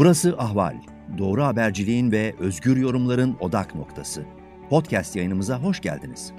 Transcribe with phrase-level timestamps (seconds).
[0.00, 0.76] Burası Ahval.
[1.18, 4.24] Doğru haberciliğin ve özgür yorumların odak noktası.
[4.70, 6.32] Podcast yayınımıza hoş geldiniz.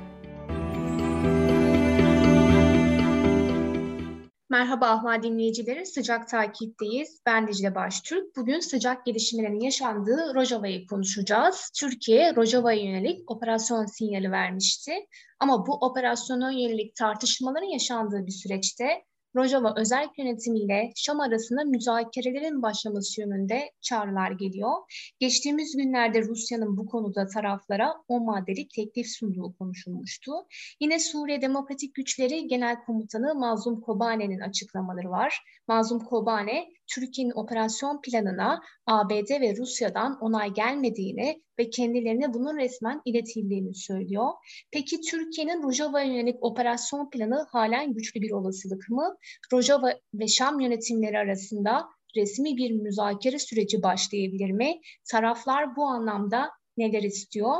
[4.49, 7.21] Merhaba Ahval dinleyicileri, sıcak takipteyiz.
[7.25, 8.35] Ben Dicle Baştürk.
[8.37, 11.71] Bugün sıcak gelişmelerin yaşandığı Rojava'yı konuşacağız.
[11.79, 14.91] Türkiye Rojava'ya yönelik operasyon sinyali vermişti.
[15.39, 19.03] Ama bu operasyona yönelik tartışmaların yaşandığı bir süreçte
[19.35, 24.71] Rojava özel yönetimiyle Şam arasında müzakerelerin başlaması yönünde çağrılar geliyor.
[25.19, 30.31] Geçtiğimiz günlerde Rusya'nın bu konuda taraflara o maddelik teklif sunduğu konuşulmuştu.
[30.79, 35.43] Yine Suriye Demokratik Güçleri Genel Komutanı Mazlum Kobane'nin açıklamaları var.
[35.67, 43.75] Mazlum Kobane, Türkiye'nin operasyon planına ABD ve Rusya'dan onay gelmediğini ve kendilerine bunun resmen iletildiğini
[43.75, 44.27] söylüyor.
[44.71, 49.17] Peki Türkiye'nin Rojava'ya yönelik operasyon planı halen güçlü bir olasılık mı?
[49.53, 54.81] Rojava ve Şam yönetimleri arasında resmi bir müzakere süreci başlayabilir mi?
[55.11, 57.55] Taraflar bu anlamda neler istiyor?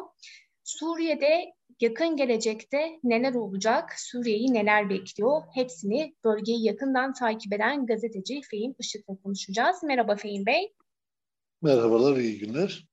[0.64, 5.42] Suriye'de yakın gelecekte neler olacak, Suriye'yi neler bekliyor?
[5.54, 9.84] Hepsini bölgeyi yakından takip eden gazeteci Fehim Işık'la konuşacağız.
[9.84, 10.74] Merhaba Fehim Bey.
[11.62, 12.91] Merhabalar, iyi günler.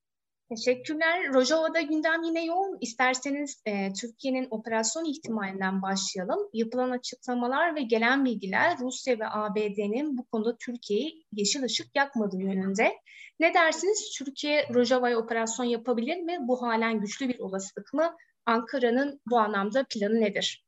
[0.49, 1.33] Teşekkürler.
[1.33, 2.77] Rojava'da gündem yine yoğun.
[2.81, 6.39] İsterseniz e, Türkiye'nin operasyon ihtimalinden başlayalım.
[6.53, 12.93] Yapılan açıklamalar ve gelen bilgiler Rusya ve ABD'nin bu konuda Türkiye'yi yeşil ışık yakmadığı yönünde.
[13.39, 14.17] Ne dersiniz?
[14.17, 16.37] Türkiye Rojava'ya operasyon yapabilir mi?
[16.41, 18.15] Bu halen güçlü bir olasılık mı?
[18.45, 20.65] Ankara'nın bu anlamda planı nedir?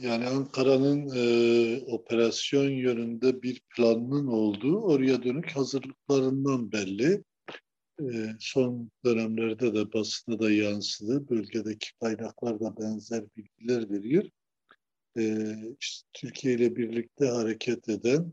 [0.00, 1.22] Yani Ankara'nın e,
[1.86, 7.24] operasyon yönünde bir planının olduğu oraya dönük hazırlıklarından belli.
[8.00, 11.28] E, son dönemlerde de basında da yansıdı.
[11.28, 14.24] Bölgedeki kaynaklar da benzer bilgiler veriyor.
[15.18, 18.32] E, işte Türkiye ile birlikte hareket eden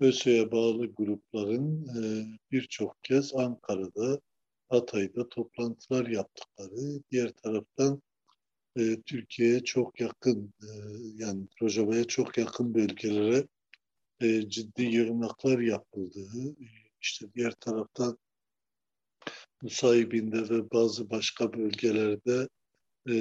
[0.00, 4.20] ÖSO'ya bağlı grupların e, birçok kez Ankara'da
[4.68, 8.02] Hatay'da toplantılar yaptıkları, diğer taraftan
[8.76, 10.68] e, Türkiye'ye çok yakın, e,
[11.16, 13.46] yani Rojava'ya çok yakın bölgelere
[14.48, 16.56] ciddi yığınaklar yapıldığı,
[17.00, 18.18] işte diğer taraftan
[19.64, 22.48] Nusaybin'de ve bazı başka bölgelerde
[23.08, 23.12] e,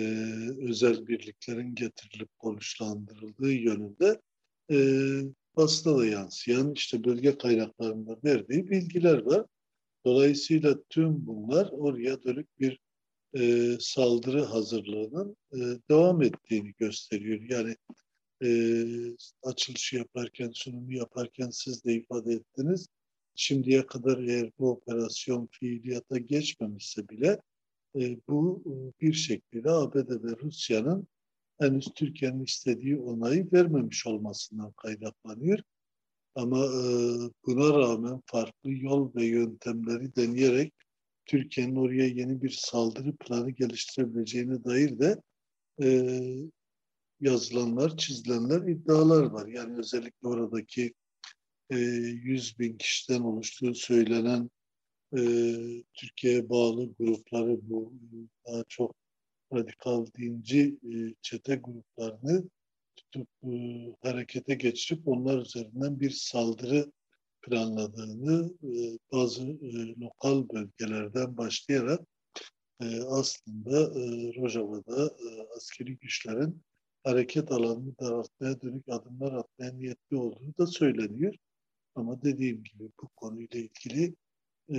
[0.62, 4.22] özel birliklerin getirilip konuşlandırıldığı yönünde
[4.72, 4.78] e,
[5.58, 9.46] basına da yansıyan işte bölge kaynaklarında verdiği bilgiler var.
[10.06, 12.80] Dolayısıyla tüm bunlar oraya dönük bir
[13.38, 15.58] e, saldırı hazırlığının e,
[15.90, 17.42] devam ettiğini gösteriyor.
[17.50, 17.76] Yani
[18.44, 18.50] e,
[19.44, 22.88] açılışı yaparken, sunumu yaparken siz de ifade ettiniz.
[23.36, 27.42] Şimdiye kadar eğer bu operasyon fiiliyata geçmemişse bile
[27.96, 31.08] e, bu e, bir şekilde ABD ve Rusya'nın
[31.60, 35.60] henüz Türkiye'nin istediği onayı vermemiş olmasından kaynaklanıyor.
[36.36, 36.88] Ama e,
[37.46, 40.74] buna rağmen farklı yol ve yöntemleri deneyerek
[41.26, 45.22] Türkiye'nin oraya yeni bir saldırı planı geliştirebileceğine dair de
[45.84, 45.88] e,
[47.20, 49.48] yazılanlar, çizilenler, iddialar var.
[49.48, 50.94] Yani özellikle oradaki
[51.76, 54.50] 100 bin kişiden oluştuğu söylenen
[55.18, 55.22] e,
[55.94, 57.94] Türkiye'ye bağlı grupları bu
[58.48, 58.96] daha çok
[59.54, 62.50] radikal dinci e, çete gruplarını
[62.96, 63.50] tutup e,
[64.02, 66.92] harekete geçirip onlar üzerinden bir saldırı
[67.42, 72.02] planladığını e, bazı e, lokal bölgelerden başlayarak
[72.82, 76.62] e, aslında e, Rojava'da e, askeri güçlerin
[77.04, 81.36] hareket alanını daraltmaya dönük adımlar atmaya niyetli olduğu da söyleniyor.
[81.96, 84.16] Ama dediğim gibi bu konuyla ilgili
[84.70, 84.78] e,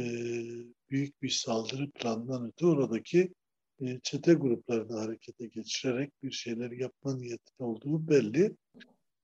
[0.90, 3.34] büyük bir saldırı planından öte oradaki
[3.80, 8.56] e, çete gruplarını harekete geçirerek bir şeyler yapma niyetinde olduğu belli.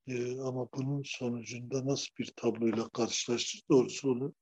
[0.06, 4.34] E, ama bunun sonucunda nasıl bir tabloyla karşılaştık doğrusu onu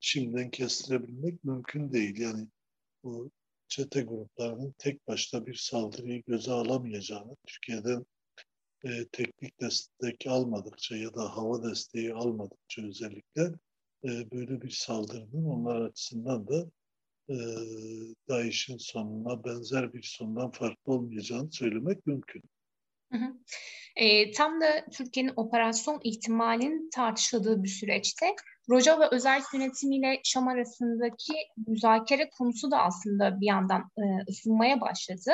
[0.00, 2.18] şimdiden kestirebilmek mümkün değil.
[2.18, 2.48] Yani
[3.02, 3.30] bu
[3.68, 8.06] çete gruplarının tek başına bir saldırıyı göze alamayacağını, Türkiye'den
[8.86, 13.42] e, teknik destek almadıkça ya da hava desteği almadıkça özellikle
[14.04, 16.70] e, böyle bir saldırının onlar açısından da
[17.28, 17.36] e,
[18.28, 22.42] DAEŞ'in sonuna benzer bir sondan farklı olmayacağını söylemek mümkün.
[23.12, 23.38] Hı hı.
[23.96, 28.26] E, tam da Türkiye'nin operasyon ihtimalinin tartışıldığı bir süreçte
[28.70, 31.32] Rojava özel yönetimiyle Şam arasındaki
[31.66, 35.32] müzakere konusu da aslında bir yandan e, ısınmaya başladı.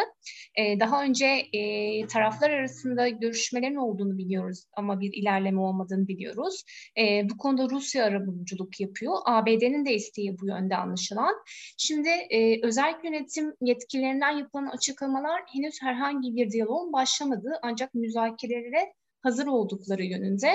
[0.58, 6.64] E, daha önce e, taraflar arasında görüşmelerin olduğunu biliyoruz ama bir ilerleme olmadığını biliyoruz.
[6.99, 9.14] E, bu konuda Rusya arabuluculuk yapıyor.
[9.25, 11.34] ABD'nin de isteği bu yönde anlaşılan.
[11.79, 18.93] Şimdi e, özel yönetim yetkililerinden yapılan açıklamalar henüz herhangi bir diyaloğun başlamadığı ancak müzakerelere
[19.23, 20.49] hazır oldukları yönünde.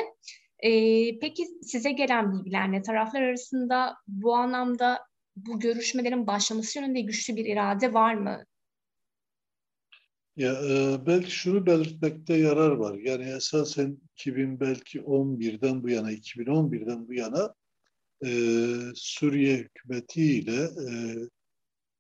[0.60, 0.72] E,
[1.20, 2.82] peki size gelen bilgiler ne?
[2.82, 5.00] Taraflar arasında bu anlamda
[5.36, 8.44] bu görüşmelerin başlaması yönünde güçlü bir irade var mı?
[10.36, 12.98] Ya e, belki şunu belirtmekte yarar var.
[12.98, 17.54] Yani esasen 2000 belki 11'den bu yana, 2011'den bu yana
[18.26, 18.30] e,
[18.96, 20.92] Suriye hükümeti ile e,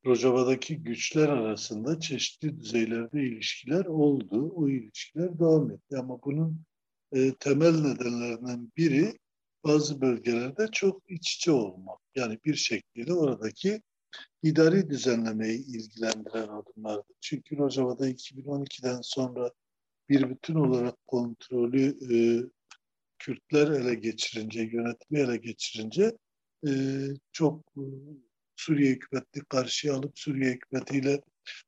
[0.05, 4.51] Rojava'daki güçler arasında çeşitli düzeylerde ilişkiler oldu.
[4.55, 5.97] O ilişkiler devam etti.
[5.97, 6.61] Ama bunun
[7.11, 9.17] e, temel nedenlerinden biri
[9.63, 11.99] bazı bölgelerde çok iç içe olmak.
[12.15, 13.81] Yani bir şekilde oradaki
[14.43, 17.13] idari düzenlemeyi ilgilendiren adımlardı.
[17.21, 19.51] Çünkü Rojava'da 2012'den sonra
[20.09, 22.17] bir bütün olarak kontrolü e,
[23.19, 26.11] Kürtler ele geçirince, yönetimi ele geçirince
[26.67, 26.71] e,
[27.31, 27.83] çok e,
[28.55, 31.21] Suriye hükümetini karşıya alıp Suriye hükümetiyle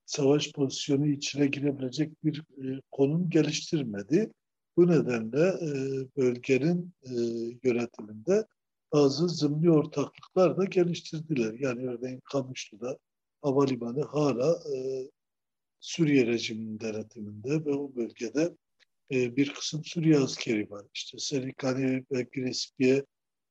[0.06, 4.32] savaş pozisyonu içine girebilecek bir e, konum geliştirmedi.
[4.80, 5.70] Bu nedenle e,
[6.18, 7.14] bölgenin e,
[7.64, 8.46] yönetiminde
[8.94, 11.54] bazı zımni ortaklıklar da geliştirdiler.
[11.60, 12.98] Yani örneğin Kamışlı'da
[13.42, 15.10] havalimanı hala e,
[15.80, 18.56] Suriye rejiminin denetiminde ve o bölgede
[19.12, 20.86] e, bir kısım Suriye askeri var.
[20.94, 23.06] İşte Serikani ve Girespi'ye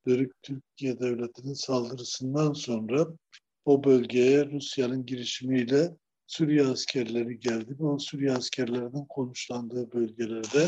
[0.07, 3.07] dönük Türkiye devletinin saldırısından sonra
[3.65, 5.97] o bölgeye Rusya'nın girişimiyle
[6.29, 10.67] Suriye askerleri geldi ve o Suriye askerlerinin konuşlandığı bölgelerde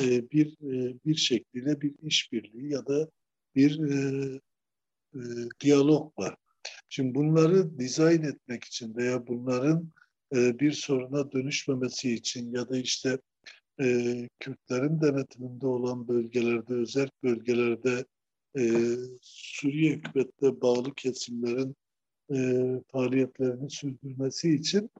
[0.00, 3.08] e, bir e, bir şekliyle bir işbirliği ya da
[3.54, 4.40] bir e,
[5.14, 5.20] e,
[5.60, 6.36] diyalog var.
[6.88, 9.92] Şimdi bunları dizayn etmek için veya bunların
[10.34, 13.18] e, bir soruna dönüşmemesi için ya da işte
[13.80, 18.04] e, Kürtlerin denetiminde olan bölgelerde, özel bölgelerde
[18.58, 18.62] e,
[19.22, 21.76] Suriye hükümetine bağlı kesimlerin
[22.30, 24.90] e, faaliyetlerini sürdürmesi için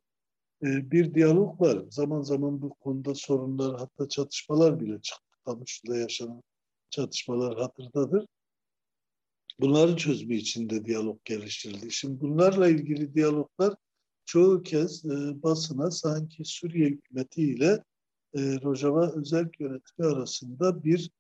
[0.63, 1.85] e, bir diyalog var.
[1.91, 5.25] Zaman zaman bu konuda sorunlar hatta çatışmalar bile çıktı.
[5.45, 6.43] Kamışlı'da yaşanan
[6.91, 8.27] çatışmalar hatırdadır.
[9.61, 11.91] Bunların çözümü için de diyalog geliştirildi.
[11.91, 13.75] Şimdi bunlarla ilgili diyaloglar
[14.25, 17.85] çoğu kez e, basına sanki Suriye hükümeti ile
[18.35, 21.11] e, Rojava özel yönetimi arasında bir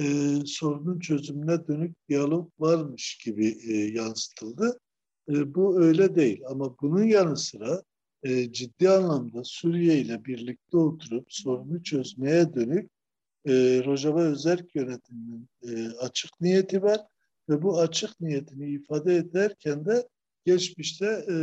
[0.00, 0.04] e,
[0.46, 4.78] sorunun çözümüne dönük diyalog varmış gibi e, yansıtıldı.
[5.32, 7.82] E, bu öyle değil ama bunun yanı sıra
[8.22, 12.90] e, ciddi anlamda Suriye ile birlikte oturup sorunu çözmeye dönük
[13.46, 13.52] e,
[13.84, 17.00] Rojava özel yönetiminin e, açık niyeti var
[17.48, 20.08] ve bu açık niyetini ifade ederken de
[20.44, 21.34] geçmişte e,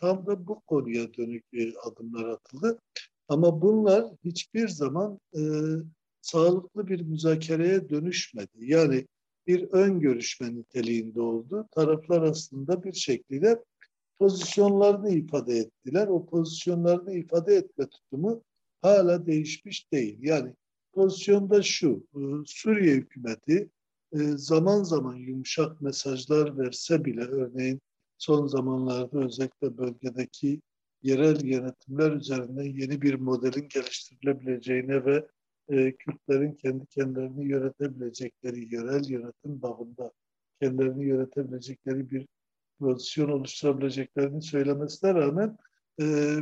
[0.00, 2.78] tam da bu konuya dönük e, adımlar atıldı.
[3.28, 5.40] Ama bunlar hiçbir zaman e,
[6.20, 8.50] sağlıklı bir müzakereye dönüşmedi.
[8.58, 9.06] Yani
[9.48, 11.68] bir ön görüşme niteliğinde oldu.
[11.70, 13.64] Taraflar aslında bir şekilde
[14.18, 16.08] pozisyonlarını ifade ettiler.
[16.08, 18.42] O pozisyonlarını ifade etme tutumu
[18.82, 20.18] hala değişmiş değil.
[20.20, 20.54] Yani
[20.92, 23.68] pozisyonda şu, e, Suriye hükümeti
[24.12, 27.80] e, zaman zaman yumuşak mesajlar verse bile örneğin
[28.18, 30.60] son zamanlarda özellikle bölgedeki
[31.02, 35.26] yerel yönetimler üzerinden yeni bir modelin geliştirilebileceğine ve
[35.68, 40.12] e, Kürtlerin kendi kendilerini yönetebilecekleri, yerel yönetim bağında
[40.60, 42.26] kendilerini yönetebilecekleri bir
[42.78, 45.58] pozisyon oluşturabileceklerini söylemesine rağmen
[46.00, 46.36] e,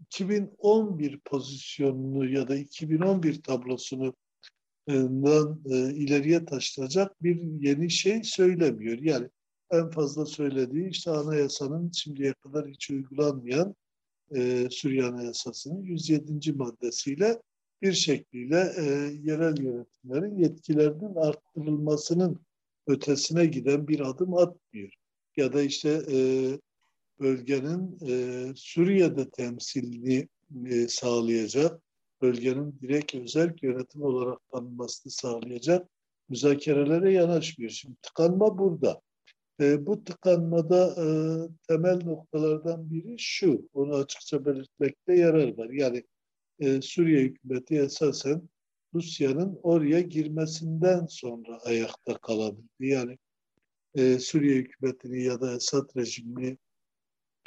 [0.00, 4.14] 2011 pozisyonunu ya da 2011 tablosunu
[4.88, 4.94] e,
[5.94, 8.98] ileriye taşıyacak bir yeni şey söylemiyor.
[8.98, 9.28] Yani
[9.70, 13.74] en fazla söylediği işte anayasanın şimdiye kadar hiç uygulanmayan
[14.34, 16.52] e, Suriye Anayasası'nın 107.
[16.52, 17.42] maddesiyle
[17.82, 18.82] bir şekliyle e,
[19.22, 22.40] yerel yönetimlerin yetkilerinin arttırılmasının
[22.86, 24.92] ötesine giden bir adım atmıyor.
[25.36, 26.18] Ya da işte e,
[27.20, 30.28] bölgenin e, Suriye'de temsilini
[30.66, 31.82] e, sağlayacak,
[32.22, 35.88] bölgenin direkt özel yönetim olarak tanınmasını sağlayacak
[36.28, 37.70] müzakerelere yanaşmıyor.
[37.70, 39.00] Şimdi tıkanma burada.
[39.60, 41.06] E, bu tıkanmada e,
[41.68, 45.70] temel noktalardan biri şu, onu açıkça belirtmekte yarar var.
[45.70, 46.04] Yani
[46.60, 48.48] e, Suriye hükümeti esasen
[48.94, 52.86] Rusya'nın oraya girmesinden sonra ayakta kalabildi.
[52.86, 53.18] Yani
[53.94, 56.58] e, Suriye hükümetini ya da Esad rejimini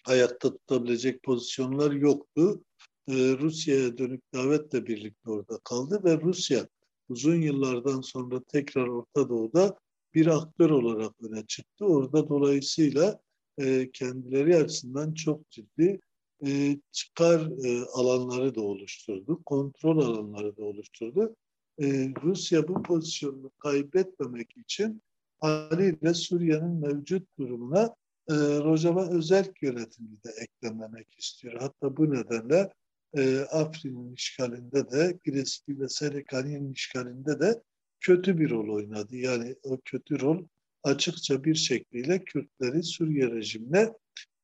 [0.05, 2.63] ayakta tutabilecek pozisyonlar yoktu.
[3.07, 6.67] E, Rusya'ya dönük davetle birlikte orada kaldı ve Rusya
[7.09, 9.79] uzun yıllardan sonra tekrar Orta Doğu'da
[10.13, 11.85] bir aktör olarak öne çıktı.
[11.85, 13.19] Orada dolayısıyla
[13.57, 15.99] e, kendileri açısından çok ciddi
[16.47, 21.35] e, çıkar e, alanları da oluşturdu, kontrol alanları da oluşturdu.
[21.81, 25.01] E, Rusya bu pozisyonunu kaybetmemek için
[25.39, 27.95] haliyle Suriye'nin mevcut durumuna
[28.29, 31.53] e, Rojava özel yönetimi de eklemlemek istiyor.
[31.59, 32.69] Hatta bu nedenle
[33.17, 37.61] e, Afrin'in işgalinde de, Giresun ve Serikani'nin işgalinde de
[37.99, 39.15] kötü bir rol oynadı.
[39.15, 40.45] Yani o kötü rol
[40.83, 43.93] açıkça bir şekliyle Kürtleri Suriye rejimine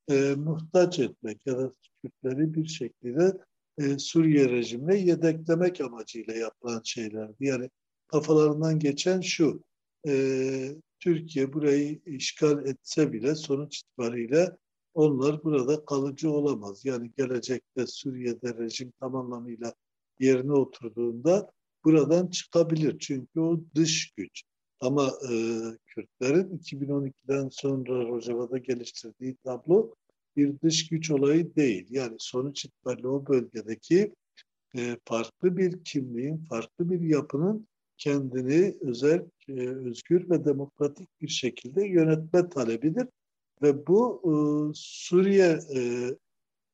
[0.09, 1.71] e, muhtaç etmek ya da
[2.01, 3.33] Kürtleri bir şekilde
[3.77, 7.45] e, Suriye rejimine yedeklemek amacıyla yapılan şeylerdi.
[7.45, 7.69] Yani
[8.07, 9.63] kafalarından geçen şu,
[10.07, 14.57] e, Türkiye burayı işgal etse bile sonuç itibariyle
[14.93, 16.85] onlar burada kalıcı olamaz.
[16.85, 19.73] Yani gelecekte Suriye'de rejim tam anlamıyla
[20.19, 21.51] yerine oturduğunda
[21.85, 22.99] buradan çıkabilir.
[22.99, 24.43] Çünkü o dış güç.
[24.79, 25.33] Ama e,
[25.85, 29.95] Kürtlerin 2012'den sonra Rojava'da geliştirdiği tablo
[30.35, 31.87] bir dış güç olayı değil.
[31.89, 34.13] Yani sonuç itibariyle o bölgedeki
[34.77, 37.67] e, farklı bir kimliğin, farklı bir yapının
[37.97, 43.07] kendini özel, e, özgür ve demokratik bir şekilde yönetme talebidir.
[43.61, 44.33] Ve bu e,
[44.75, 45.79] Suriye e,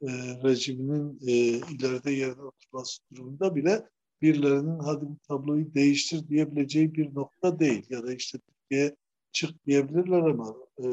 [0.02, 0.10] e,
[0.44, 1.32] rejiminin e,
[1.76, 3.90] ileride yerine oturması durumunda bile
[4.22, 7.86] birilerinin hadi bu tabloyu değiştir diyebileceği bir nokta değil.
[7.90, 8.96] Ya da işte Türkiye
[9.32, 10.88] çık diyebilirler ama e,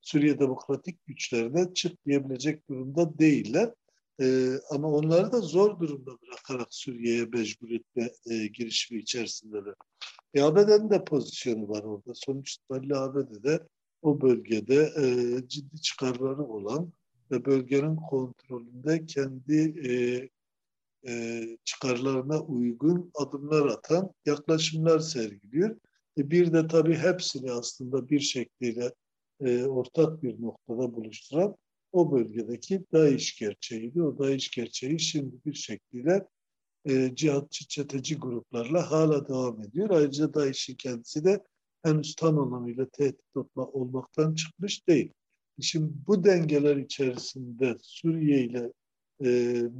[0.00, 3.74] Suriye demokratik güçlerine çık diyebilecek durumda değiller.
[4.20, 9.74] E, ama onları da zor durumda bırakarak Suriye'ye mecbur etme e, girişimi içerisindeler.
[10.34, 12.14] E, ABD'nin de pozisyonu var orada.
[12.14, 13.60] Sonuç itibariyle ABD'de
[14.02, 15.04] o bölgede e,
[15.48, 16.92] ciddi çıkarları olan
[17.30, 19.92] ve bölgenin kontrolünde kendi e,
[21.08, 25.76] e, çıkarlarına uygun adımlar atan yaklaşımlar sergiliyor.
[26.18, 28.92] E, bir de tabii hepsini aslında bir şekliyle
[29.40, 31.56] e, ortak bir noktada buluşturan
[31.92, 34.02] o bölgedeki DAEŞ gerçeğiydi.
[34.02, 36.26] O DAEŞ gerçeği şimdi bir şekliyle
[36.88, 39.90] e, cihatçı çeteci gruplarla hala devam ediyor.
[39.90, 41.44] Ayrıca DAEŞ'in kendisi de
[41.82, 45.12] henüz tam anlamıyla tehdit olmaktan çıkmış değil.
[45.60, 48.72] Şimdi bu dengeler içerisinde Suriye ile
[49.20, 49.28] e,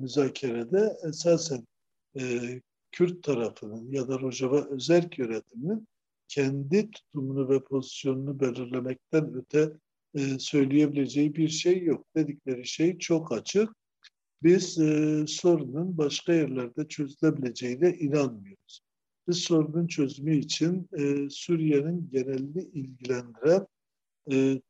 [0.00, 1.66] müzakerede esasen
[2.20, 2.40] e,
[2.92, 5.88] Kürt tarafının ya da Rojava özel yönetiminin
[6.28, 9.72] kendi tutumunu ve pozisyonunu belirlemekten öte
[10.14, 12.06] e, söyleyebileceği bir şey yok.
[12.16, 13.68] Dedikleri şey çok açık.
[14.42, 18.80] Biz e, sorunun başka yerlerde çözülebileceğine inanmıyoruz.
[19.28, 23.66] Biz sorunun çözümü için e, Suriye'nin genelini ilgilendiren
[24.32, 24.60] e,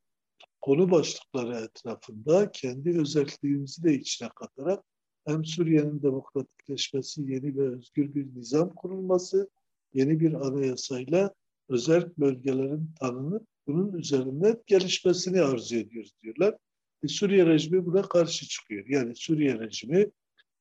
[0.65, 4.85] konu başlıkları etrafında kendi özelliğimizi de içine katarak
[5.27, 9.51] hem Suriye'nin demokratikleşmesi, yeni ve özgür bir nizam kurulması,
[9.95, 11.35] yeni bir anayasayla
[11.69, 16.57] özel bölgelerin tanınıp bunun üzerinde gelişmesini arzu ediyoruz diyorlar.
[17.03, 18.87] E, Suriye rejimi buna karşı çıkıyor.
[18.89, 20.11] Yani Suriye rejimi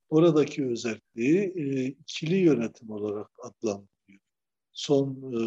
[0.10, 4.22] oradaki özelliği e, ikili yönetim olarak adlandırıyor.
[4.74, 5.40] Son e,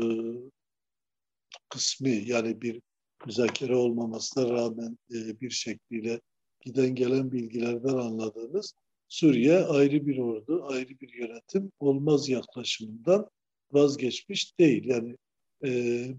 [1.68, 2.82] kısmı yani bir
[3.26, 6.20] müzakere olmamasına rağmen e, bir şekliyle
[6.60, 8.74] giden gelen bilgilerden anladığımız
[9.08, 13.30] Suriye ayrı bir ordu, ayrı bir yönetim olmaz yaklaşımından
[13.72, 14.84] vazgeçmiş değil.
[14.84, 15.16] Yani
[15.64, 15.70] e,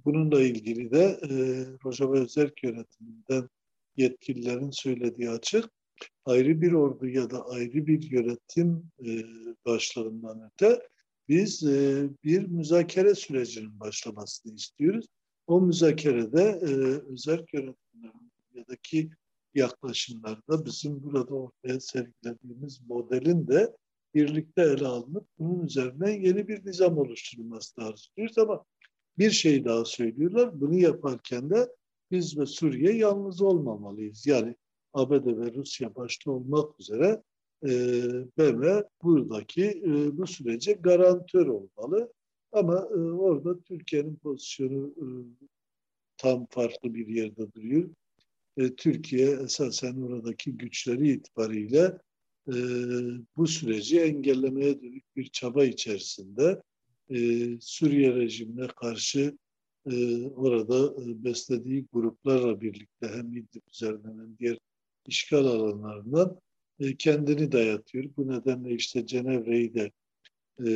[0.05, 1.35] bununla ilgili de e,
[1.85, 3.49] Rojava Özerk yönetiminden
[3.97, 5.65] yetkililerin söylediği açık.
[6.25, 9.23] Ayrı bir ordu ya da ayrı bir yönetim e,
[9.65, 10.79] başlarından öte
[11.29, 15.05] biz e, bir müzakere sürecinin başlamasını istiyoruz.
[15.47, 16.71] O müzakerede e,
[17.11, 19.11] özel yönetimlerin
[19.55, 23.75] yaklaşımlarda bizim burada ortaya sergilediğimiz modelin de
[24.15, 28.65] birlikte ele alınıp bunun üzerine yeni bir nizam oluşturulması lazım diyoruz ama
[29.17, 30.61] bir şey daha söylüyorlar.
[30.61, 31.69] Bunu yaparken de
[32.11, 34.27] biz ve Suriye yalnız olmamalıyız.
[34.27, 34.55] Yani
[34.93, 37.23] ABD ve Rusya başta olmak üzere
[37.63, 37.69] e,
[38.37, 42.13] BM buradaki e, bu sürece garantör olmalı.
[42.51, 45.07] Ama e, orada Türkiye'nin pozisyonu e,
[46.17, 47.89] tam farklı bir yerde duruyor.
[48.57, 51.97] E, Türkiye esasen oradaki güçleri itibariyle
[52.47, 52.55] e,
[53.37, 56.61] bu süreci engellemeye dönük bir çaba içerisinde
[57.09, 57.17] e,
[57.61, 59.37] Suriye rejimine karşı
[59.91, 64.57] e, orada e, beslediği gruplarla birlikte hem İdlib üzerinden hem diğer
[65.05, 66.39] işgal alanlarından
[66.79, 68.09] e, kendini dayatıyor.
[68.17, 69.91] Bu nedenle işte Cenevre'yi de
[70.59, 70.69] e,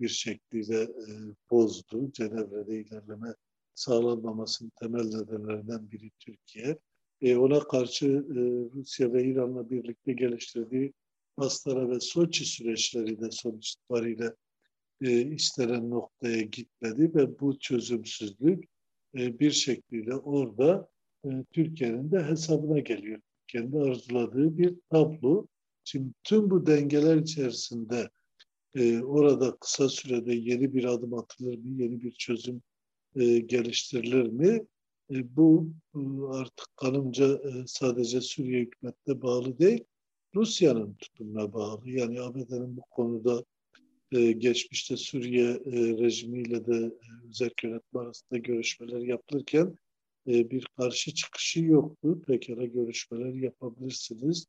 [0.00, 1.10] bir şekilde e,
[1.50, 2.12] bozdu.
[2.12, 3.34] Cenevre'de ilerleme
[3.74, 6.78] sağlanmamasının temel nedenlerinden biri Türkiye.
[7.20, 8.38] E, ona karşı e,
[8.74, 10.92] Rusya ve İran'la birlikte geliştirdiği
[11.36, 14.34] Astara ve Soçi süreçleri de sonuç itibariyle
[15.00, 18.64] e, istenen noktaya gitmedi ve bu çözümsüzlük
[19.18, 20.88] e, bir şekilde orada
[21.24, 23.20] e, Türkiye'nin de hesabına geliyor.
[23.46, 25.46] Kendi arzuladığı bir tablo.
[25.84, 28.10] Şimdi tüm bu dengeler içerisinde
[28.76, 32.62] e, orada kısa sürede yeni bir adım atılır mı, yeni bir çözüm
[33.16, 34.66] e, geliştirilir mi?
[35.10, 35.98] E, bu e,
[36.32, 39.84] artık kanımca e, sadece Suriye hükümetine bağlı değil,
[40.34, 41.90] Rusya'nın tutumuna bağlı.
[41.90, 43.44] Yani ABD'nin bu konuda
[44.12, 49.78] e, geçmişte Suriye e, rejimiyle de e, özel yönetim arasında görüşmeler yapılırken
[50.28, 52.22] e, bir karşı çıkışı yoktu.
[52.26, 54.46] Pekala görüşmeler yapabilirsiniz.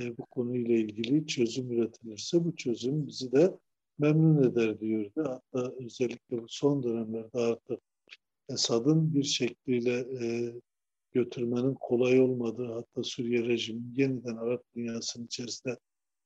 [0.00, 3.58] E, bu konuyla ilgili çözüm üretilirse bu çözüm bizi de
[3.98, 5.12] memnun eder diyordu.
[5.16, 7.80] Hatta özellikle bu son dönemlerde artık
[8.48, 10.52] Esad'ın bir şekliyle e,
[11.12, 15.78] götürmenin kolay olmadığı hatta Suriye rejimi yeniden Arap dünyasının içerisinde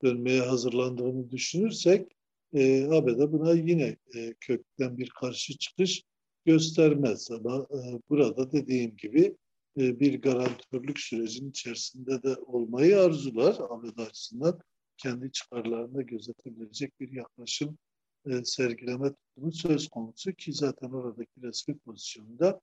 [0.02, 2.12] dönmeye hazırlandığını düşünürsek
[2.54, 6.02] e, ABD buna yine e, kökten bir karşı çıkış
[6.44, 7.30] göstermez.
[7.30, 9.36] Ama e, burada dediğim gibi
[9.76, 14.60] bir garantörlük sürecinin içerisinde de olmayı arzular ABD açısından
[14.96, 17.78] kendi çıkarlarında gözetebilecek bir yaklaşım
[18.26, 22.60] e, sergileme tutumu söz konusu ki zaten oradaki resmi pozisyonda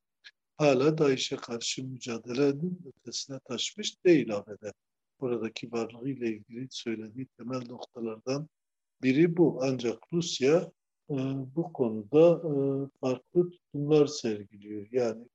[0.58, 4.66] hala DAEŞ'e karşı mücadelenin ötesine taşmış değil ABD.
[5.20, 8.50] Oradaki varlığıyla ilgili söylediği temel noktalardan
[9.02, 9.60] biri bu.
[9.62, 10.72] Ancak Rusya
[11.10, 11.16] e,
[11.56, 12.54] bu konuda e,
[13.00, 14.88] farklı tutumlar sergiliyor.
[14.92, 15.26] Yani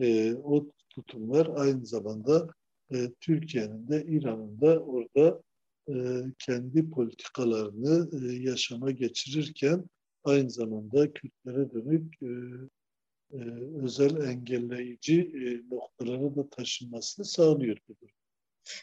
[0.00, 2.48] e, o tutumlar aynı zamanda
[2.94, 5.42] e, Türkiye'nin de İran'ın da orada
[5.88, 5.94] e,
[6.38, 9.84] kendi politikalarını e, yaşama geçirirken
[10.24, 12.30] aynı zamanda Kürtlere dönük e,
[13.32, 13.40] e,
[13.82, 17.94] özel engelleyici e, noktalara da taşınmasını sağlıyor bu.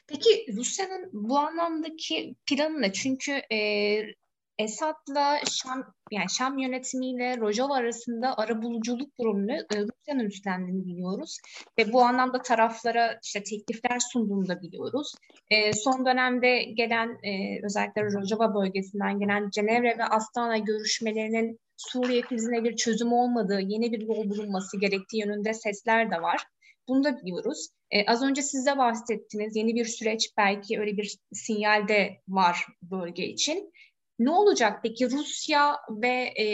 [0.08, 2.94] Peki Rusya'nın bu anlamdaki planı ne?
[2.94, 3.60] Çünkü e,
[4.60, 11.38] Esad'la Şam yani Şam yönetimiyle Rojava arasında arabuluculuk durumunu e, Rusya'nın üstlendiğini biliyoruz
[11.80, 15.14] ve bu anlamda taraflara işte teklifler sunduğunu da biliyoruz.
[15.50, 22.64] E, son dönemde gelen e, özellikle Rojava bölgesinden gelen Cenevre ve Astana görüşmelerinin Suriye krizine
[22.64, 26.44] bir çözüm olmadığı, yeni bir yol bulunması gerektiği yönünde sesler de var.
[26.88, 27.68] Bunu da biliyoruz.
[27.92, 29.56] Ee, az önce siz de bahsettiniz.
[29.56, 33.72] Yeni bir süreç belki öyle bir sinyal de var bölge için.
[34.20, 36.46] Ne olacak peki Rusya ve e,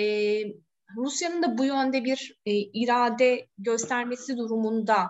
[0.98, 5.08] Rusya'nın da bu yönde bir e, irade göstermesi durumunda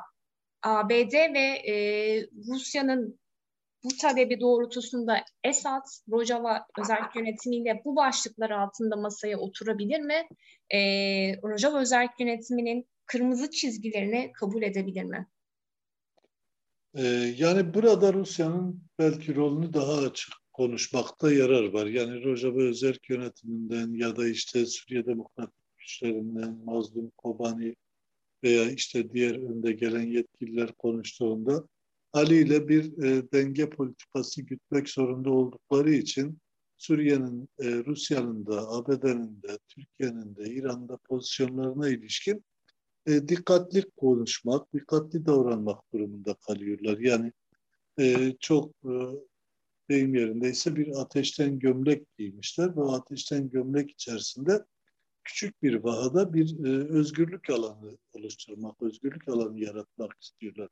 [0.63, 1.75] ABD ve e,
[2.49, 3.19] Rusya'nın
[3.83, 10.27] bu talebi doğrultusunda Esad, Rojava özel yönetimiyle bu başlıklar altında masaya oturabilir mi?
[10.69, 10.79] E,
[11.41, 15.27] Rojava özel yönetiminin kırmızı çizgilerini kabul edebilir mi?
[16.95, 17.03] Ee,
[17.37, 21.85] yani burada Rusya'nın belki rolünü daha açık konuşmakta yarar var.
[21.85, 27.75] Yani Rojava özel yönetiminden ya da işte Suriye Demokratik Güçlerinden Mazlum Kobani
[28.43, 31.67] veya işte diğer önde gelen yetkililer konuştuğunda
[32.13, 36.39] Ali ile bir e, denge politikası gütmek zorunda oldukları için
[36.77, 42.45] Suriye'nin, e, Rusya'nın da, ABD'nin de, Türkiye'nin de, İran'da pozisyonlarına ilişkin
[43.05, 46.97] e, dikkatli konuşmak, dikkatli davranmak durumunda kalıyorlar.
[46.97, 47.31] Yani
[47.99, 48.93] e, çok e,
[49.89, 54.65] deyim yerindeyse bir ateşten gömlek giymişler o ateşten gömlek içerisinde
[55.23, 60.69] küçük bir vahada bir e, özgürlük alanı oluşturmak, özgürlük alanı yaratmak istiyorlar.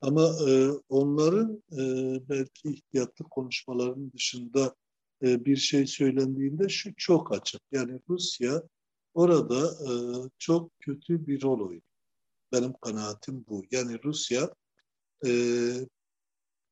[0.00, 1.82] Ama e, onların e,
[2.28, 4.74] belki ihtiyatlı konuşmaların dışında
[5.22, 7.62] e, bir şey söylendiğinde şu çok açık.
[7.72, 8.62] Yani Rusya
[9.14, 9.92] orada e,
[10.38, 11.82] çok kötü bir rol oynuyor.
[12.52, 13.64] Benim kanaatim bu.
[13.70, 14.54] Yani Rusya
[15.26, 15.30] e,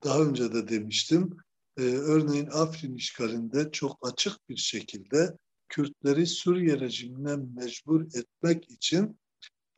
[0.05, 1.37] daha önce de demiştim
[1.81, 5.37] e, örneğin Afrin işgalinde çok açık bir şekilde
[5.69, 9.19] Kürtleri Suriye rejimine mecbur etmek için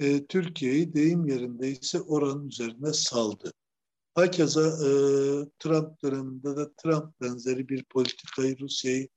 [0.00, 3.52] e, Türkiye'yi deyim yerindeyse oranın üzerine saldı.
[4.14, 4.90] Hakeza e,
[5.58, 9.08] Trump döneminde de Trump benzeri bir politikayı Rusya'yı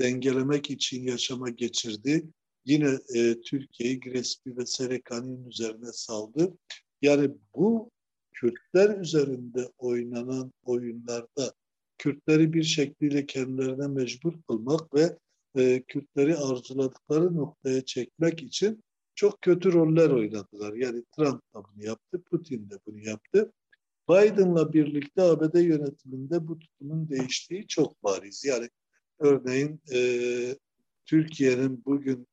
[0.00, 2.28] dengelemek için yaşama geçirdi.
[2.64, 6.58] Yine e, Türkiye'yi Grespi ve Serekani'nin üzerine saldı.
[7.02, 7.90] Yani bu
[8.32, 11.54] Kürtler üzerinde oynanan oyunlarda
[11.98, 15.18] Kürtleri bir şekliyle kendilerine mecbur kılmak ve
[15.56, 20.72] e, Kürtleri arzuladıkları noktaya çekmek için çok kötü roller oynadılar.
[20.74, 23.52] Yani Trump da bunu yaptı, Putin de bunu yaptı.
[24.08, 28.44] Biden'la birlikte ABD yönetiminde bu tutumun değiştiği çok bariz.
[28.44, 28.70] Yani
[29.18, 30.00] örneğin e,
[31.06, 32.26] Türkiye'nin bugün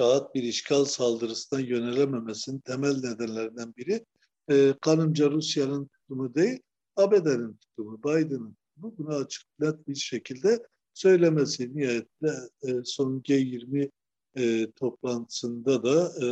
[0.00, 4.04] rahat bir işgal saldırısına yönelememesinin temel nedenlerinden biri
[4.50, 6.60] e, kanımca Rusya'nın tutumu değil,
[7.00, 8.94] ABD'nin tutumu, Biden'ın tutumu.
[8.98, 12.32] Bunu açık net bir şekilde söylemesi niyetle
[12.62, 13.90] e, son G20
[14.36, 16.26] e, toplantısında da e,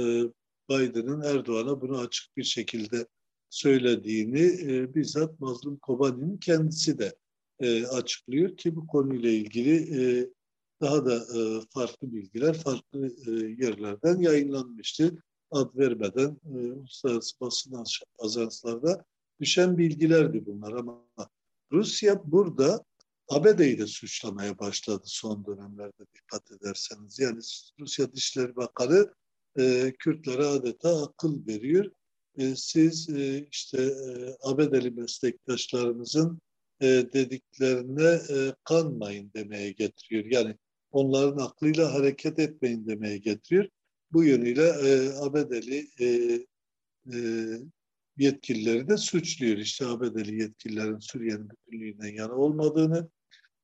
[0.70, 3.06] Biden'ın Erdoğan'a bunu açık bir şekilde
[3.50, 7.16] söylediğini e, bizzat Mazlum Kobani'nin kendisi de
[7.60, 10.30] e, açıklıyor ki bu konuyla ilgili e,
[10.80, 13.30] daha da e, farklı bilgiler farklı e,
[13.64, 15.22] yerlerden yayınlanmıştı.
[15.50, 17.84] Ad vermeden e, uluslararası basın
[18.18, 19.04] ajanslarda
[19.40, 21.04] düşen bilgilerdi bunlar ama
[21.72, 22.84] Rusya burada
[23.28, 27.18] ABD'yi de suçlamaya başladı son dönemlerde dikkat ederseniz.
[27.18, 27.40] Yani
[27.80, 29.14] Rusya Dışişleri Bakanı
[29.58, 31.90] e, Kürtlere adeta akıl veriyor.
[32.38, 36.40] E, siz e, işte e, ABD'li meslektaşlarımızın
[36.80, 40.24] e, dediklerine e, kanmayın demeye getiriyor.
[40.24, 40.56] Yani
[40.90, 43.68] onların aklıyla hareket etmeyin demeye getiriyor.
[44.12, 46.06] Bu yönüyle e, ABD'li e,
[47.12, 47.18] e,
[48.18, 49.56] yetkilileri de suçluyor.
[49.56, 53.08] İşte ABD'li yetkililerin Suriye'nin bütünlüğünden yana olmadığını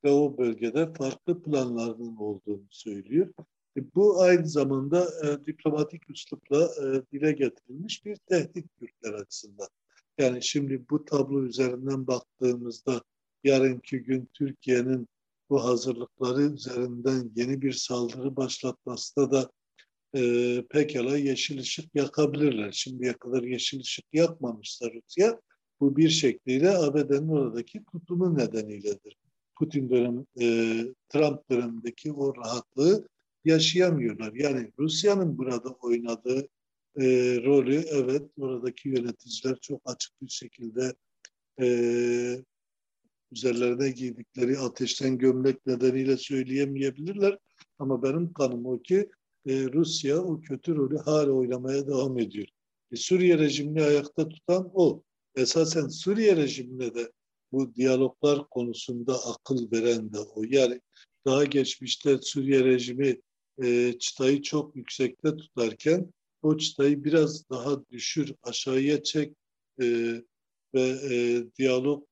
[0.05, 3.33] ve o bölgede farklı planlarının olduğunu söylüyor.
[3.77, 9.69] E, bu aynı zamanda e, diplomatik üslupla e, dile getirilmiş bir tehdit Türkler açısından.
[10.19, 13.03] Yani şimdi bu tablo üzerinden baktığımızda
[13.45, 15.09] yarınki gün Türkiye'nin
[15.51, 19.51] bu hazırlıkları üzerinden yeni bir saldırı başlatmasında da
[20.14, 22.72] e, pekala yeşil ışık yakabilirler.
[22.72, 25.40] Şimdiye kadar yeşil ışık yakmamışsa Rusya
[25.81, 29.16] bu bir şekliyle ABD'nin oradaki tutumu nedeniyledir.
[29.59, 30.46] Putin dönem, e,
[31.09, 33.09] Trump dönemindeki o rahatlığı
[33.44, 34.33] yaşayamıyorlar.
[34.35, 36.48] Yani Rusya'nın burada oynadığı
[36.96, 37.05] e,
[37.44, 40.94] rolü evet oradaki yöneticiler çok açık bir şekilde
[41.61, 41.66] e,
[43.33, 47.38] üzerlerine giydikleri ateşten gömlek nedeniyle söyleyemeyebilirler.
[47.79, 49.09] Ama benim kanım o ki
[49.46, 52.46] e, Rusya o kötü rolü hala oynamaya devam ediyor.
[52.92, 55.02] E, Suriye rejimini ayakta tutan o.
[55.35, 57.12] Esasen Suriye rejimine de
[57.52, 60.42] bu diyaloglar konusunda akıl veren de o.
[60.48, 60.80] Yani
[61.26, 63.20] daha geçmişte Suriye rejimi
[63.62, 69.37] e, çıtayı çok yüksekte tutarken o çıtayı biraz daha düşür, aşağıya çek
[69.80, 69.87] e,
[70.74, 70.80] ve
[71.11, 72.07] e, diyalog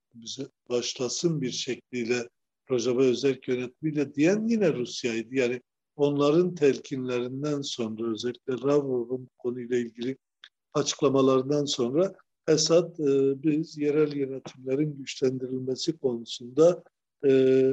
[0.69, 2.29] başlasın bir şekliyle
[2.71, 5.35] Rojava özel yönetimiyle diyen yine Rusya'ydı.
[5.35, 5.61] Yani
[6.03, 10.17] onların telkinlerinden sonra özellikle Lavrov'un konuyla ilgili
[10.75, 12.15] açıklamalarından sonra
[12.49, 16.83] Esad e, biz yerel yönetimlerin güçlendirilmesi konusunda
[17.25, 17.31] e,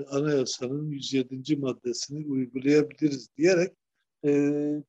[0.09, 1.55] anayasanın 107.
[1.55, 3.73] maddesini uygulayabiliriz diyerek
[4.25, 4.31] e,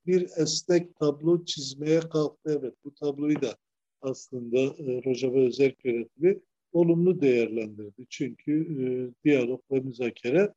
[0.06, 2.58] bir esnek tablo çizmeye kalktı.
[2.60, 3.56] Evet bu tabloyu da
[4.02, 6.40] aslında e, Rojava Özel Yönetimi
[6.72, 8.06] olumlu değerlendirdi.
[8.08, 8.84] Çünkü e,
[9.24, 10.54] diyalog ve müzakere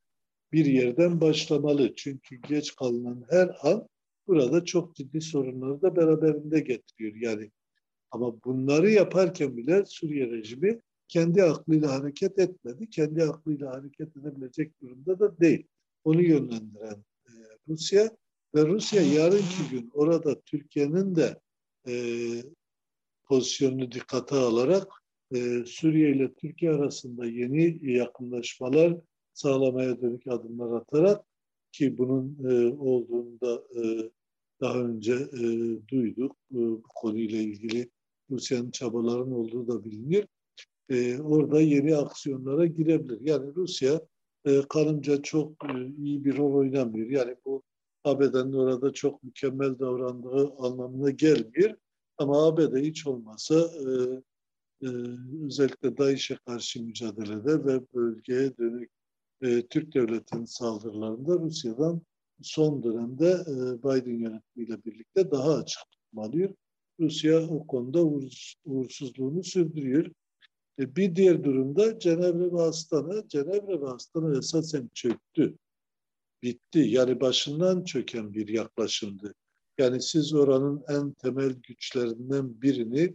[0.54, 1.94] bir yerden başlamalı.
[1.94, 3.88] Çünkü geç kalınan her an
[4.26, 7.14] burada çok ciddi sorunları da beraberinde getiriyor.
[7.16, 7.50] Yani
[8.10, 12.90] ama bunları yaparken bile Suriye rejimi kendi aklıyla hareket etmedi.
[12.90, 15.66] Kendi aklıyla hareket edebilecek durumda da değil.
[16.04, 17.32] Onu yönlendiren e,
[17.68, 18.16] Rusya
[18.54, 21.40] ve Rusya yarınki gün orada Türkiye'nin de
[21.88, 21.94] e,
[23.24, 24.88] pozisyonunu dikkate alarak
[25.34, 28.96] e, Suriye ile Türkiye arasında yeni yakınlaşmalar
[29.34, 31.24] sağlamaya dönük adımlar atarak
[31.72, 34.10] ki bunun e, olduğunu e,
[34.60, 35.42] daha önce e,
[35.88, 36.36] duyduk.
[36.52, 37.90] E, bu konuyla ilgili
[38.30, 40.26] Rusya'nın çabaların olduğu da bilinir.
[40.88, 43.20] E, orada yeni aksiyonlara girebilir.
[43.20, 44.00] Yani Rusya
[44.44, 47.10] e, kanımca çok e, iyi bir rol oynamıyor.
[47.10, 47.62] Yani bu
[48.04, 51.74] ABD'nin orada çok mükemmel davrandığı anlamına gelmiyor.
[52.18, 53.90] Ama ABD hiç olmasa e,
[54.86, 54.88] e,
[55.46, 58.90] özellikle DAEŞ'e karşı mücadelede ve bölgeye dönük
[59.42, 62.02] e, Türk devletinin saldırılarında Rusya'dan
[62.42, 66.54] son dönemde e, Biden yönetimiyle birlikte daha açık tutmalıyor.
[67.00, 70.10] Rusya o konuda uğurs, uğursuzluğunu sürdürüyor.
[70.78, 75.58] E, bir diğer durumda Cenevre ve Astana, Cenevre ve Astana esasen çöktü.
[76.42, 76.78] Bitti.
[76.78, 79.34] Yani başından çöken bir yaklaşımdı.
[79.78, 83.14] Yani siz oranın en temel güçlerinden birini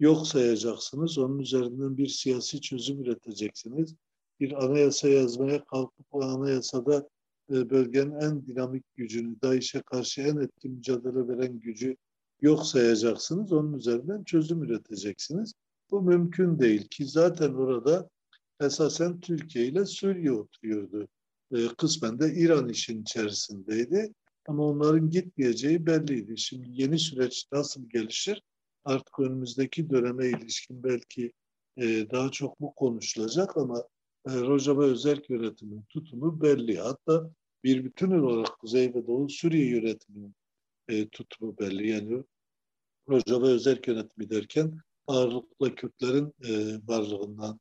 [0.00, 1.18] yok sayacaksınız.
[1.18, 3.94] Onun üzerinden bir siyasi çözüm üreteceksiniz.
[4.40, 7.08] Bir anayasa yazmaya kalkıp o anayasada
[7.52, 11.96] e, bölgenin en dinamik gücünü, DAEŞ'e karşı en etkin mücadele veren gücü
[12.40, 13.52] yok sayacaksınız.
[13.52, 15.52] Onun üzerinden çözüm üreteceksiniz.
[15.90, 18.08] Bu mümkün değil ki zaten orada
[18.60, 21.08] esasen Türkiye ile Suriye oturuyordu.
[21.52, 24.12] E, kısmen de İran işin içerisindeydi.
[24.48, 26.38] Ama onların gitmeyeceği belliydi.
[26.38, 28.42] Şimdi yeni süreç nasıl gelişir?
[28.84, 31.32] Artık önümüzdeki döneme ilişkin belki
[31.76, 33.84] e, daha çok bu konuşulacak ama
[34.28, 36.78] Rojava özel yönetimin tutumu belli.
[36.78, 37.30] Hatta
[37.64, 40.34] bir bütün olarak Kuzey ve Doğu Suriye yönetiminin
[40.88, 41.90] e, tutumu belli.
[41.90, 42.24] Yani
[43.08, 47.60] Rojava özel yönetimi derken ağırlıkla Kürtlerin e, varlığından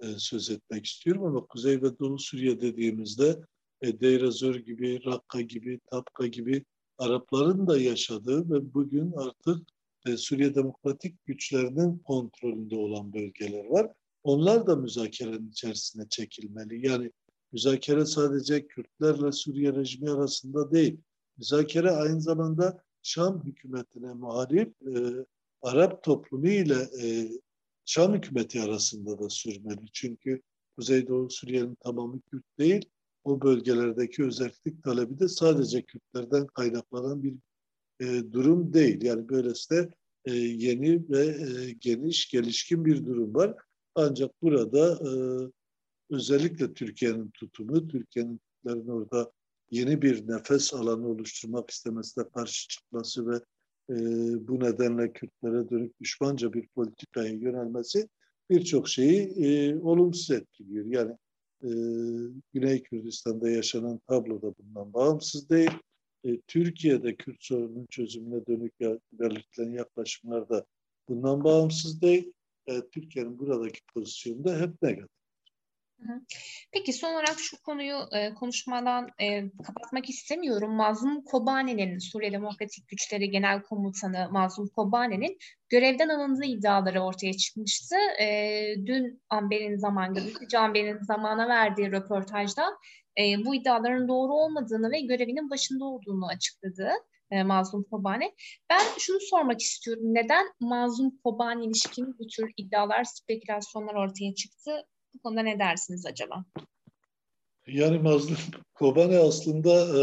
[0.00, 3.40] e, söz etmek istiyorum ama Kuzey ve Doğu Suriye dediğimizde
[3.82, 6.64] e, Deir gibi, Rakka gibi, Tapka gibi
[6.98, 9.68] Arapların da yaşadığı ve bugün artık
[10.06, 13.92] e, Suriye Demokratik güçlerinin kontrolünde olan bölgeler var.
[14.28, 16.86] Onlar da müzakerenin içerisine çekilmeli.
[16.86, 17.12] Yani
[17.52, 21.00] müzakere sadece Kürtlerle Suriye rejimi arasında değil.
[21.38, 25.24] Müzakere aynı zamanda Şam hükümetine muhalif e,
[25.62, 27.28] Arap toplumu ile e,
[27.84, 29.86] Şam hükümeti arasında da sürmeli.
[29.92, 30.42] Çünkü
[30.76, 32.88] Kuzeydoğu Suriye'nin tamamı Kürt değil.
[33.24, 37.34] O bölgelerdeki özellik talebi de sadece Kürtlerden kaynaklanan bir
[38.00, 39.02] e, durum değil.
[39.02, 39.90] Yani böylesi de
[40.24, 43.67] e, yeni ve e, geniş, gelişkin bir durum var.
[43.98, 45.10] Ancak burada e,
[46.10, 49.32] özellikle Türkiye'nin tutumu, Türkiye'nin orada
[49.70, 53.36] yeni bir nefes alanı oluşturmak istemesine karşı çıkması ve
[53.90, 53.96] e,
[54.48, 58.08] bu nedenle Kürtlere dönük düşmanca bir politikaya yönelmesi
[58.50, 60.86] birçok şeyi e, olumsuz etkiliyor.
[60.86, 61.12] Yani
[61.62, 61.70] e,
[62.52, 65.72] Güney Kürdistan'da yaşanan tablo da bundan bağımsız değil.
[66.24, 68.80] E, Türkiye'de Kürt sorunun çözümüne dönük
[69.12, 70.66] belirtilen yaklaşımlar da
[71.08, 72.32] bundan bağımsız değil.
[72.68, 75.18] E, Türkiye'nin buradaki pozisyonu da hep negatif.
[76.72, 80.70] Peki son olarak şu konuyu e, konuşmadan e, kapatmak istemiyorum.
[80.70, 87.96] Mazlum Kobani'nin Suriye Demokratik Güçleri Genel Komutanı Mazlum Kobani'nin görevden alındığı iddiaları ortaya çıkmıştı.
[88.20, 88.26] E,
[88.86, 92.64] dün Amber'in zaman gazeteci Amber'in zamana verdiği röportajda
[93.18, 96.90] e, bu iddiaların doğru olmadığını ve görevinin başında olduğunu açıkladı
[97.30, 98.34] e, Mazlum Kobani.
[98.70, 100.02] Ben şunu sormak istiyorum.
[100.06, 104.70] Neden Mazlum Kobani ilişkin bu tür iddialar, spekülasyonlar ortaya çıktı?
[105.14, 106.44] Bu konuda ne dersiniz acaba?
[107.66, 108.36] Yani Mazlum
[108.74, 110.02] Kobani aslında e,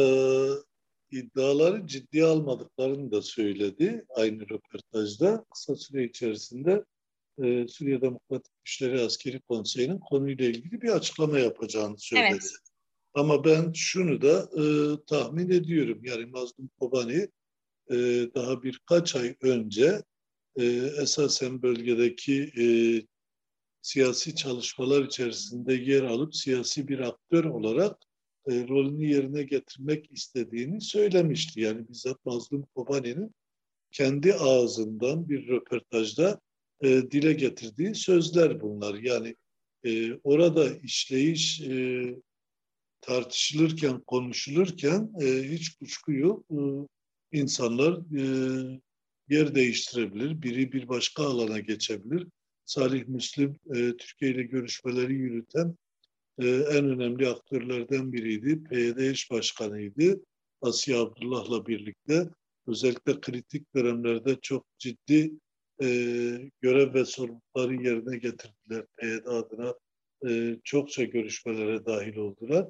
[1.11, 5.45] iddiaları ciddiye almadıklarını da söyledi aynı röportajda.
[5.53, 6.85] Kısa süre içerisinde
[7.43, 12.29] e, Suriye Demokratik Güçleri Askeri Konseyi'nin konuyla ilgili bir açıklama yapacağını söyledi.
[12.31, 12.64] Evet.
[13.15, 14.65] Ama ben şunu da e,
[15.07, 15.99] tahmin ediyorum.
[16.03, 17.27] Yani Mazlum Kobani
[17.91, 17.95] e,
[18.35, 20.03] daha birkaç ay önce
[20.55, 20.65] e,
[21.01, 22.65] esasen bölgedeki e,
[23.81, 27.97] siyasi çalışmalar içerisinde yer alıp siyasi bir aktör olarak
[28.47, 31.61] e, rolünü yerine getirmek istediğini söylemişti.
[31.61, 33.35] Yani bizzat Mazlum Kobani'nin
[33.91, 36.39] kendi ağzından bir röportajda
[36.81, 38.95] e, dile getirdiği sözler bunlar.
[38.95, 39.35] Yani
[39.83, 42.05] e, orada işleyiş e,
[43.05, 46.45] tartışılırken, konuşulurken e, hiç kuşku yok.
[46.51, 46.57] E,
[47.31, 48.23] insanlar e,
[49.29, 52.27] yer değiştirebilir, biri bir başka alana geçebilir.
[52.65, 55.75] Salih Müslim e, Türkiye ile görüşmeleri yürüten
[56.39, 58.63] e, en önemli aktörlerden biriydi.
[58.63, 60.23] PYD eş başkanıydı.
[60.61, 62.29] Asiye Abdullah'la birlikte
[62.67, 65.31] özellikle kritik dönemlerde çok ciddi
[65.81, 65.87] e,
[66.61, 68.85] görev ve sorumlulukları yerine getirdiler.
[68.97, 69.75] PYD adına
[70.29, 72.67] e, çokça görüşmelere dahil oldular.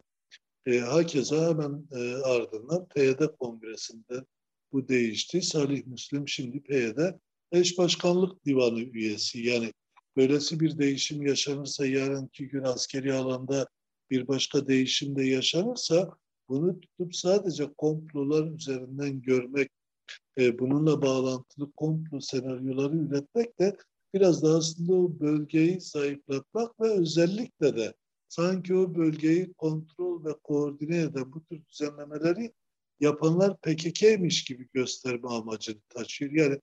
[0.65, 4.25] E, hakeza hemen e, ardından PYD kongresinde
[4.71, 5.41] bu değişti.
[5.41, 6.97] Salih Müslim şimdi PYD
[7.51, 9.39] eş başkanlık divanı üyesi.
[9.39, 9.73] Yani
[10.17, 13.67] böylesi bir değişim yaşanırsa yarınki gün askeri alanda
[14.09, 16.17] bir başka değişim de yaşanırsa
[16.49, 19.69] bunu tutup sadece komplolar üzerinden görmek,
[20.37, 23.77] e, bununla bağlantılı komplo senaryoları üretmek de
[24.13, 27.93] biraz da aslında o bölgeyi zayıflatmak ve özellikle de
[28.35, 32.53] sanki o bölgeyi kontrol ve koordine eden bu tür düzenlemeleri
[32.99, 36.31] yapanlar PKK'miş gibi gösterme amacını taşıyor.
[36.31, 36.59] Yani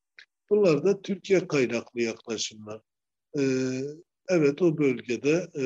[0.50, 2.80] bunlar da Türkiye kaynaklı yaklaşımlar.
[3.38, 3.80] Ee,
[4.28, 5.64] evet o bölgede e,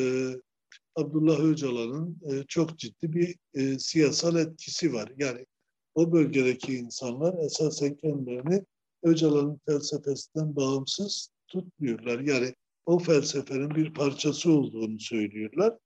[0.94, 5.12] Abdullah Öcalan'ın e, çok ciddi bir e, siyasal etkisi var.
[5.18, 5.46] Yani
[5.94, 8.64] o bölgedeki insanlar esasen kendilerini
[9.02, 12.20] Öcalan'ın felsefesinden bağımsız tutmuyorlar.
[12.20, 12.54] Yani
[12.86, 15.78] o felsefenin bir parçası olduğunu söylüyorlar.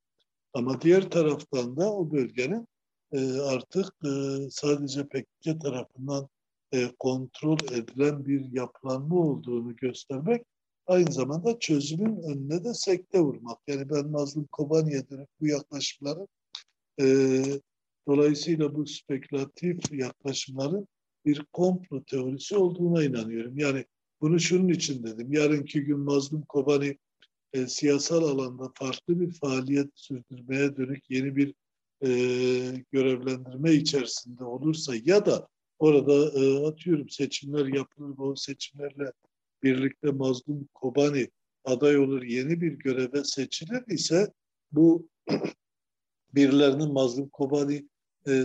[0.54, 2.68] Ama diğer taraftan da o bölgenin
[3.12, 4.10] e, artık e,
[4.50, 6.28] sadece PKK tarafından
[6.72, 10.46] e, kontrol edilen bir yapılanma olduğunu göstermek
[10.86, 13.58] aynı zamanda çözümün önüne de sekte vurmak.
[13.66, 16.26] Yani ben Nazım Kobani'ye dönüp bu yaklaşımları
[17.00, 17.04] e,
[18.08, 20.88] dolayısıyla bu spekülatif yaklaşımların
[21.24, 23.58] bir komplo teorisi olduğuna inanıyorum.
[23.58, 23.84] Yani
[24.20, 25.32] bunu şunun için dedim.
[25.32, 26.98] Yarınki gün Mazlum Kobani
[27.52, 31.54] e, siyasal alanda farklı bir faaliyet sürdürmeye dönük yeni bir
[32.04, 32.10] e,
[32.92, 39.12] görevlendirme içerisinde olursa ya da orada e, atıyorum seçimler yapılır o seçimlerle
[39.62, 41.28] birlikte Mazlum Kobani
[41.64, 44.32] aday olur yeni bir göreve seçilir ise
[44.72, 45.08] bu
[46.34, 47.88] birilerinin Mazlum Kobani
[48.26, 48.44] e,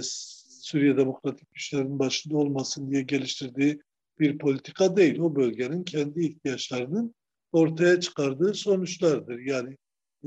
[0.61, 3.79] Suriye Demokratik Güçlerinin başında olmasın diye geliştirdiği
[4.19, 5.19] bir politika değil.
[5.19, 7.15] O bölgenin kendi ihtiyaçlarının
[7.55, 9.39] ortaya çıkardığı sonuçlardır.
[9.39, 9.77] Yani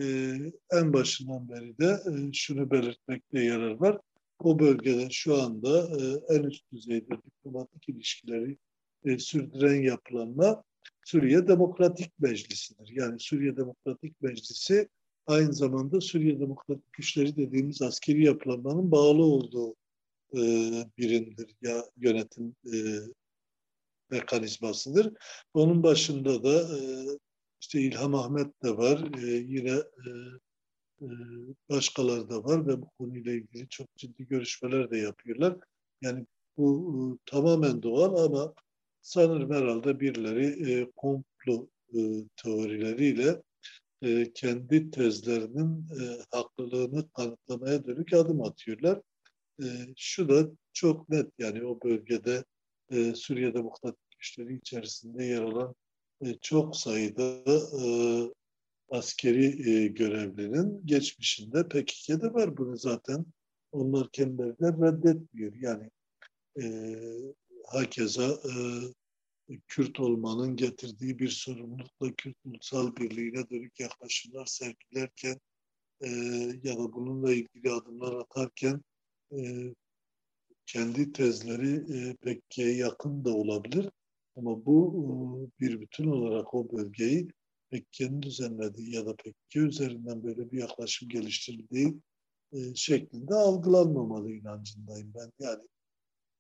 [0.01, 0.05] e,
[0.73, 3.99] en başından beri de e, şunu belirtmekte yarar var.
[4.45, 8.59] O bölgede şu anda e, en üst düzeyde diplomatik ilişkileri
[9.05, 10.65] e, sürdüren yapılanma
[11.05, 12.91] Suriye Demokratik Meclisi'dir.
[12.95, 14.89] Yani Suriye Demokratik Meclisi
[15.27, 19.75] aynı zamanda Suriye Demokratik Güçleri dediğimiz askeri yapılanmanın bağlı olduğu
[20.35, 20.41] e,
[20.99, 22.77] birimdir ya yönetim e,
[24.11, 25.13] mekanizmasıdır.
[25.55, 27.07] Onun başında da e,
[27.61, 29.23] işte İlham Ahmet de var.
[29.23, 29.83] E, yine
[31.01, 31.07] e,
[31.69, 35.57] başkaları da var ve bu konuyla ilgili çok ciddi görüşmeler de yapıyorlar.
[36.03, 38.55] Yani bu tamamen doğal ama
[39.01, 41.69] sanırım herhalde birileri komplo
[42.37, 43.43] teorileriyle
[44.35, 45.87] kendi tezlerinin
[46.31, 49.01] haklılığını kanıtlamaya dönük adım atıyorlar.
[49.97, 52.45] Şu da çok net yani o bölgede
[53.15, 55.75] Suriye'de muhtaç güçleri içerisinde yer alan
[56.41, 57.45] çok sayıda
[58.91, 63.27] askeri e, görevlinin geçmişinde PKK'de var bunu zaten.
[63.73, 65.53] Onlar kendileri de reddetmiyor.
[65.55, 65.91] Yani
[66.63, 66.67] e,
[67.67, 68.53] hakeza e,
[69.67, 75.41] Kürt olmanın getirdiği bir sorumlulukla Kürt ulusal birliğine dönük yaklaşımlar sergilerken
[76.01, 76.09] e,
[76.63, 78.83] ya da bununla ilgili adımlar atarken
[79.33, 79.39] e,
[80.69, 83.91] kendi tezleri e, PKK'ye yakın da olabilir.
[84.37, 87.29] Ama bu e, bir bütün olarak o bölgeyi
[87.71, 91.95] Pekke'nin düzenlediği ya da Pekke üzerinden böyle bir yaklaşım geliştirildiği
[92.53, 95.33] e, şeklinde algılanmamalı inancındayım ben.
[95.39, 95.63] Yani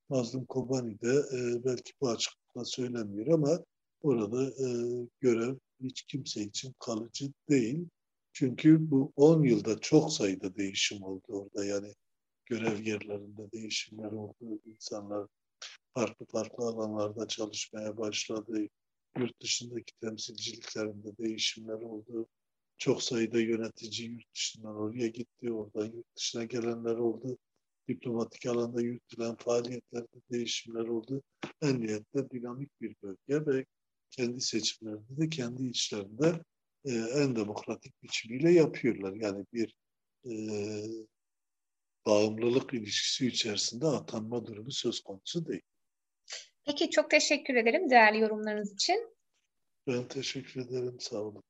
[0.09, 3.65] Mazlum Kobani de e, belki bu açıklıkla söylemiyor ama
[4.03, 4.69] orada e,
[5.21, 7.89] görev hiç kimse için kalıcı değil.
[8.33, 11.65] Çünkü bu 10 yılda çok sayıda değişim oldu orada.
[11.65, 11.95] Yani
[12.49, 14.61] görev yerlerinde değişimler oldu.
[14.67, 15.27] İnsanlar
[15.95, 18.69] farklı farklı alanlarda çalışmaya başladı
[19.19, 22.29] yurt dışındaki temsilciliklerinde değişimler oldu.
[22.79, 25.53] Çok sayıda yönetici yurt dışından oraya gitti.
[25.53, 27.39] Oradan yurt dışına gelenler oldu.
[27.89, 31.23] Diplomatik alanda yürütülen faaliyetlerde değişimler oldu.
[31.63, 33.65] En nihayetinde dinamik bir bölge ve
[34.11, 36.43] kendi seçimlerinde de kendi içlerinde
[36.85, 39.15] e, en demokratik biçimiyle yapıyorlar.
[39.15, 39.75] Yani bir
[40.25, 40.33] e,
[42.09, 45.63] bağımlılık ilişkisi içerisinde atanma durumu söz konusu değil.
[46.67, 49.17] Peki çok teşekkür ederim değerli yorumlarınız için.
[49.87, 50.97] Ben teşekkür ederim.
[51.01, 51.43] Sağ olun.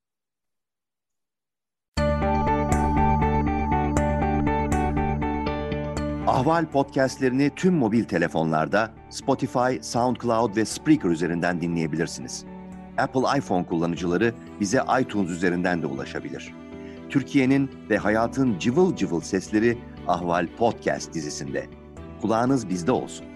[6.27, 12.45] Ahval podcastlerini tüm mobil telefonlarda Spotify, SoundCloud ve Spreaker üzerinden dinleyebilirsiniz.
[12.99, 16.55] Apple iPhone kullanıcıları bize iTunes üzerinden de ulaşabilir.
[17.11, 21.67] Türkiye'nin ve hayatın cıvıl cıvıl sesleri Ahval Podcast dizisinde.
[22.21, 23.27] Kulağınız bizde olsun.